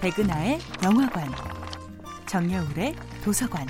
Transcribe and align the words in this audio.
백은하의 0.00 0.58
영화관, 0.84 1.28
정여울의 2.26 2.94
도서관. 3.24 3.66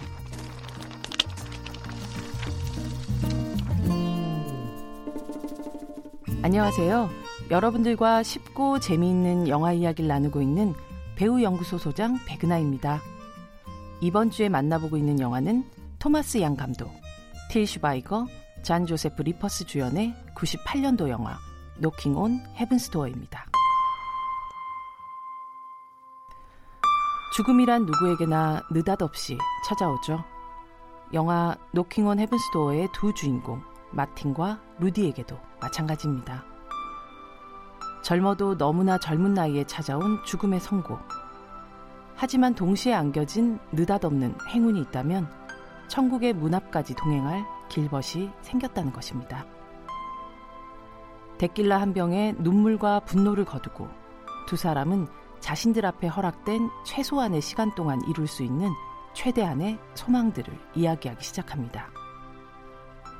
안녕하세요. 6.42 7.08
여러분들과 7.50 8.22
쉽고 8.22 8.80
재미있는 8.80 9.48
영화 9.48 9.72
이야기를 9.72 10.08
나누고 10.08 10.42
있는 10.42 10.74
배우 11.14 11.42
연구소 11.42 11.78
소장 11.78 12.18
백은하입니다. 12.26 13.00
이번 14.00 14.30
주에 14.30 14.48
만나보고 14.48 14.96
있는 14.96 15.18
영화는 15.20 15.64
토마스 15.98 16.40
얀 16.42 16.54
감독, 16.54 16.92
틸 17.50 17.66
슈바이거, 17.66 18.26
얀 18.66 18.84
조세프 18.84 19.22
리퍼스 19.22 19.64
주연의 19.66 20.12
98년도 20.34 21.08
영화 21.08 21.38
Knockin' 21.78 22.16
on 22.16 22.40
Heaven's 22.56 22.90
Door입니다. 22.90 23.46
죽음이란 27.36 27.86
누구에게나 27.86 28.62
느닷없이 28.72 29.38
찾아오죠. 29.68 30.24
영화 31.12 31.56
Knockin' 31.70 32.08
on 32.08 32.18
Heaven's 32.18 32.50
Door의 32.52 32.88
두 32.92 33.14
주인공 33.14 33.62
마틴과 33.92 34.60
루디에게도 34.80 35.38
마찬가지입니다. 35.60 36.44
젊어도 38.02 38.58
너무나 38.58 38.98
젊은 38.98 39.32
나이에 39.32 39.62
찾아온 39.62 40.24
죽음의 40.24 40.58
선고. 40.58 40.98
하지만 42.16 42.52
동시에 42.56 42.94
안겨진 42.94 43.60
느닷없는 43.70 44.34
행운이 44.48 44.80
있다면 44.80 45.30
천국의 45.86 46.32
문 46.32 46.52
앞까지 46.52 46.96
동행할 46.96 47.55
길벗이 47.68 48.30
생겼다는 48.42 48.92
것입니다. 48.92 49.46
데킬라 51.38 51.80
한 51.80 51.92
병에 51.92 52.34
눈물과 52.38 53.00
분노를 53.00 53.44
거두고 53.44 53.88
두 54.46 54.56
사람은 54.56 55.06
자신들 55.40 55.84
앞에 55.84 56.06
허락된 56.08 56.70
최소한의 56.84 57.40
시간 57.42 57.74
동안 57.74 58.00
이룰 58.08 58.26
수 58.26 58.42
있는 58.42 58.70
최대한의 59.12 59.78
소망들을 59.94 60.52
이야기하기 60.74 61.24
시작합니다. 61.24 61.90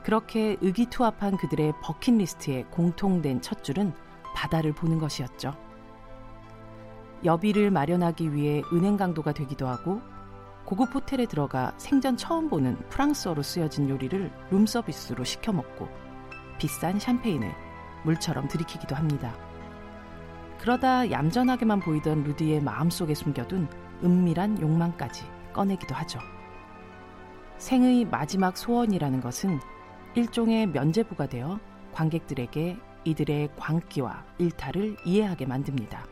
그렇게 0.02 0.56
의기투합한 0.60 1.36
그들의 1.36 1.72
버킷리스트에 1.82 2.64
공통된 2.70 3.42
첫 3.42 3.64
줄은 3.64 3.92
바다를 4.34 4.72
보는 4.72 4.98
것이었죠. 4.98 5.54
여비를 7.24 7.70
마련하기 7.70 8.32
위해 8.32 8.62
은행 8.72 8.96
강도가 8.96 9.32
되기도 9.32 9.66
하고 9.66 10.00
고급 10.66 10.92
호텔에 10.96 11.26
들어가 11.26 11.72
생전 11.78 12.16
처음 12.16 12.50
보는 12.50 12.76
프랑스어로 12.88 13.42
쓰여진 13.42 13.88
요리를 13.88 14.32
룸서비스로 14.50 15.22
시켜 15.22 15.52
먹고 15.52 15.88
비싼 16.58 16.98
샴페인을 16.98 17.54
물처럼 18.04 18.48
들이키기도 18.48 18.96
합니다. 18.96 19.32
그러다 20.58 21.08
얌전하게만 21.08 21.80
보이던 21.80 22.24
루디의 22.24 22.62
마음속에 22.62 23.14
숨겨둔 23.14 23.68
은밀한 24.02 24.60
욕망까지 24.60 25.24
꺼내기도 25.52 25.94
하죠. 25.94 26.18
생의 27.58 28.04
마지막 28.06 28.56
소원이라는 28.56 29.20
것은 29.20 29.60
일종의 30.16 30.66
면제부가 30.66 31.28
되어 31.28 31.60
관객들에게 31.92 32.76
이들의 33.04 33.50
광기와 33.56 34.24
일탈을 34.38 34.96
이해하게 35.04 35.46
만듭니다. 35.46 36.04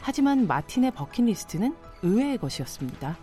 하지만 0.00 0.46
마틴의 0.46 0.92
버킷리스트는 0.92 1.74
의외의 2.02 2.38
것이었습니다. 2.38 3.16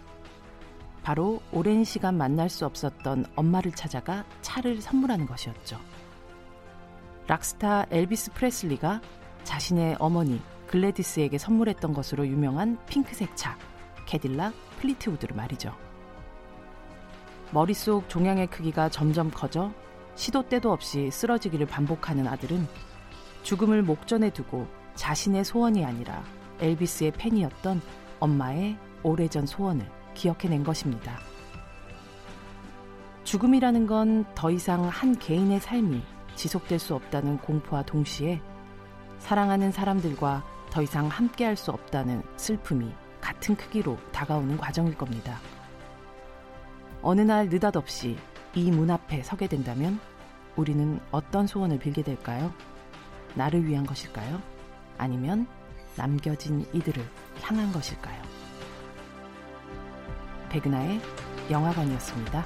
바로 1.04 1.42
오랜 1.52 1.84
시간 1.84 2.18
만날 2.18 2.50
수 2.50 2.66
없었던 2.66 3.26
엄마를 3.36 3.72
찾아가 3.72 4.26
차를 4.42 4.82
선물하는 4.82 5.26
것이었죠. 5.26 5.80
락스타 7.28 7.86
엘비스 7.92 8.34
프레슬리가 8.34 9.02
자신의 9.44 9.98
어머니 10.00 10.42
글래디스에게 10.68 11.38
선물했던 11.38 11.94
것으로 11.94 12.28
유명한 12.28 12.78
핑크색 12.88 13.36
차, 13.36 13.58
캐딜락 14.06 14.54
플리트우드를 14.80 15.36
말이죠. 15.36 15.76
머릿속 17.52 18.08
종양의 18.10 18.48
크기가 18.48 18.90
점점 18.90 19.32
커져 19.32 19.72
시도 20.16 20.44
때도 20.48 20.72
없이 20.72 21.10
쓰러지기를 21.12 21.66
반복하는 21.66 22.28
아들은 22.28 22.68
죽음을 23.44 23.82
목전에 23.82 24.30
두고 24.32 24.68
자신의 24.96 25.46
소원이 25.46 25.86
아니라 25.86 26.24
엘비스의 26.60 27.12
팬이었던 27.12 27.82
엄마의 28.20 28.78
오래전 29.04 29.46
소원을 29.46 29.90
기억해낸 30.14 30.64
것입니다. 30.64 31.18
죽음이라는 33.24 33.88
건 33.88 34.26
더 34.36 34.50
이상 34.52 34.86
한 34.88 35.18
개인의 35.18 35.60
삶이 35.60 36.02
지속될 36.36 36.80
수 36.80 36.96
없다는 36.96 37.38
공포와 37.40 37.84
동시에 37.84 38.42
사랑하는 39.20 39.72
사람들과 39.72 40.44
더 40.72 40.82
이상 40.82 41.08
함께할 41.08 41.56
수 41.56 41.72
없다는 41.72 42.24
슬픔이 42.38 42.92
같은 43.22 43.56
크기로 43.56 43.98
다가오는 44.12 44.58
과정일 44.58 44.98
겁니다. 44.98 45.38
어느 47.02 47.22
날 47.22 47.50
느닷없이 47.50 48.18
이 48.56 48.72
문 48.72 48.90
앞에 48.90 49.22
서게 49.24 49.48
된다면 49.48 50.00
우리는 50.56 51.00
어떤 51.12 51.46
소원을 51.48 51.80
빌게 51.80 52.02
될까요? 52.02 52.52
나를 53.36 53.66
위한 53.66 53.86
것일까요? 53.86 54.42
아니면 54.98 55.48
남겨진 55.96 56.66
이들을 56.74 57.04
향한 57.50 57.72
것일까요? 57.72 58.22
백은하의 60.50 61.02
영화관이었습니다. 61.50 62.46